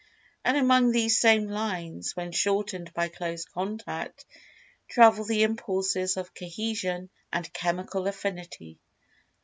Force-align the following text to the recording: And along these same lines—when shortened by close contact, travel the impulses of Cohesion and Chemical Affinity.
And 0.43 0.57
along 0.57 0.89
these 0.93 1.19
same 1.19 1.45
lines—when 1.47 2.31
shortened 2.31 2.91
by 2.95 3.07
close 3.07 3.45
contact, 3.45 4.25
travel 4.87 5.25
the 5.25 5.43
impulses 5.43 6.17
of 6.17 6.33
Cohesion 6.33 7.11
and 7.31 7.53
Chemical 7.53 8.07
Affinity. 8.07 8.79